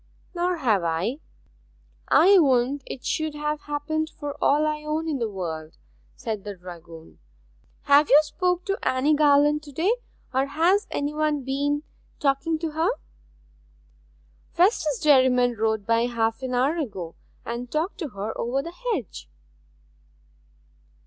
'Nor 0.33 0.57
have 0.57 0.83
I. 0.83 1.19
I 2.07 2.39
wouldn't 2.39 2.81
it 2.87 3.05
should 3.05 3.35
have 3.35 3.59
happened 3.61 4.09
for 4.09 4.35
all 4.43 4.65
I 4.65 4.83
own 4.83 5.07
in 5.07 5.19
the 5.19 5.29
world,' 5.29 5.77
said 6.15 6.43
the 6.43 6.55
dragoon. 6.55 7.19
'Have 7.83 8.09
you 8.09 8.19
spoke 8.23 8.65
to 8.65 8.79
Anne 8.81 9.15
Garland 9.15 9.61
to 9.61 9.71
day 9.71 9.93
or 10.33 10.47
has 10.47 10.87
anybody 10.89 11.41
been 11.43 11.83
talking 12.19 12.57
to 12.57 12.71
her?' 12.71 12.93
'Festus 14.53 14.99
Derriman 15.01 15.53
rode 15.55 15.85
by 15.85 16.07
half 16.07 16.41
an 16.41 16.55
hour 16.55 16.77
ago, 16.79 17.13
and 17.45 17.69
talked 17.69 17.99
to 17.99 18.07
her 18.09 18.35
over 18.35 18.63
the 18.63 18.71
hedge.' 18.93 19.29